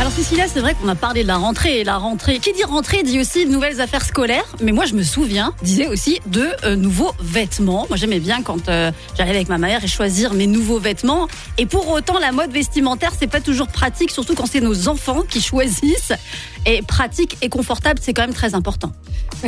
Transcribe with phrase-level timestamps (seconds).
[0.00, 1.84] Alors Cécilia, c'est vrai qu'on a parlé de la rentrée.
[1.84, 4.44] La rentrée, qui dit rentrée dit aussi de nouvelles affaires scolaires.
[4.60, 7.86] Mais moi, je me souviens, disait aussi de euh, nouveaux vêtements.
[7.88, 11.28] Moi, j'aimais bien quand euh, j'allais avec ma mère et choisir mes nouveaux vêtements.
[11.58, 15.22] Et pour autant, la mode vestimentaire, c'est pas toujours pratique, surtout quand c'est nos enfants
[15.28, 16.12] qui choisissent.
[16.66, 18.92] Et pratique et confortable, c'est quand même très important.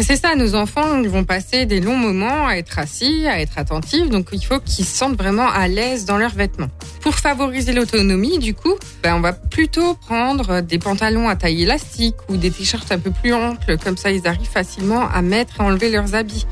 [0.00, 4.10] C'est ça, nos enfants vont passer des longs moments à être assis, à être attentifs,
[4.10, 6.68] donc il faut qu'ils se sentent vraiment à l'aise dans leurs vêtements.
[7.06, 8.74] Pour favoriser l'autonomie, du coup,
[9.04, 13.12] ben, on va plutôt prendre des pantalons à taille élastique ou des t-shirts un peu
[13.12, 16.46] plus amples, comme ça ils arrivent facilement à mettre et enlever leurs habits.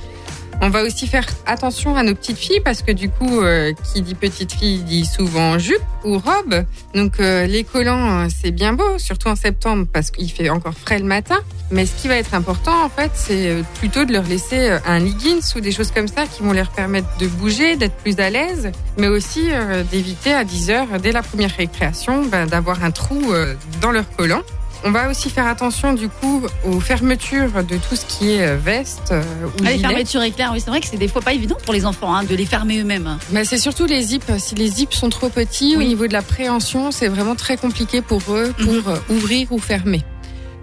[0.60, 4.02] On va aussi faire attention à nos petites filles parce que du coup, euh, qui
[4.02, 6.64] dit petite fille dit souvent jupe ou robe.
[6.94, 10.74] Donc euh, les collants, euh, c'est bien beau, surtout en septembre parce qu'il fait encore
[10.74, 11.38] frais le matin.
[11.70, 15.42] Mais ce qui va être important en fait, c'est plutôt de leur laisser un leggings
[15.56, 18.70] ou des choses comme ça qui vont leur permettre de bouger, d'être plus à l'aise,
[18.98, 19.48] mais aussi
[19.90, 23.32] d'éviter à 10 heures dès la première récréation ben, d'avoir un trou
[23.80, 24.42] dans leur collant.
[24.86, 28.56] On va aussi faire attention du coup aux fermetures de tout ce qui est euh,
[28.56, 31.32] veste euh, ou ah, Les fermetures éclairs, oui, c'est vrai que c'est des fois pas
[31.32, 33.16] évident pour les enfants hein, de les fermer eux-mêmes.
[33.32, 34.30] Mais c'est surtout les zips.
[34.36, 38.02] Si les zips sont trop petits, au niveau de la préhension, c'est vraiment très compliqué
[38.02, 38.82] pour eux pour mhm.
[38.88, 40.02] euh, ouvrir ou fermer.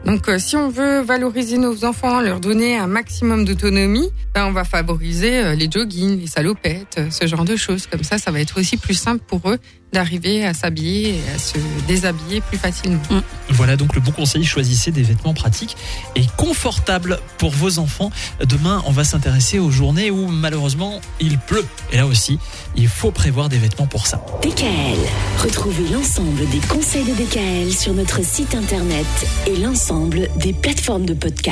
[0.06, 4.64] Donc, si on veut valoriser nos enfants, leur donner un maximum d'autonomie, ben, on va
[4.64, 7.86] favoriser les joggings, les salopettes, ce genre de choses.
[7.86, 9.60] Comme ça, ça va être aussi plus simple pour eux
[9.92, 13.02] d'arriver à s'habiller et à se déshabiller plus facilement.
[13.10, 13.22] Mm.
[13.50, 15.76] Voilà donc le bon conseil, choisissez des vêtements pratiques
[16.16, 18.12] et confortables pour vos enfants.
[18.46, 21.66] Demain, on va s'intéresser aux journées où malheureusement il pleut.
[21.92, 22.40] Et là aussi,
[22.76, 24.24] il faut prévoir des vêtements pour ça.
[24.42, 24.98] DKL.
[25.40, 29.06] Retrouvez l'ensemble des conseils de DKL sur notre site internet
[29.48, 31.52] et l'ensemble des plateformes de podcast.